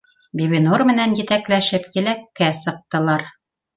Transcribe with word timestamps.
Бибинур 0.39 0.83
менән 0.93 1.13
етәкләшеп 1.19 1.87
еләккә 2.01 2.49
сыҡтылар 2.65 3.29